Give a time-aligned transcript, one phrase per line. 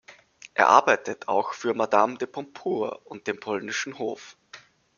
[0.55, 4.35] Er arbeitete auch für Madame de Pompadour und den polnischen Hof.